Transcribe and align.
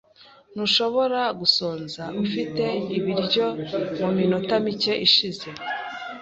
Ntushobora 0.53 1.21
gusonza. 1.39 2.03
Ufite 2.23 2.63
ibiryo 2.97 3.45
mu 3.99 4.09
minota 4.17 4.55
mike 4.65 4.93
ishize. 5.07 5.47